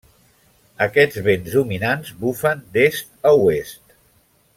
Aquests 0.85 1.19
vents 1.27 1.57
dominants 1.57 2.09
bufen 2.23 2.65
d'est 2.79 3.15
a 3.33 3.35
oest. 3.43 3.95